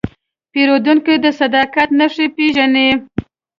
پیرودونکی 0.51 1.15
د 1.23 1.25
صداقت 1.39 1.89
نښې 1.99 2.27
پېژني. 2.35 2.89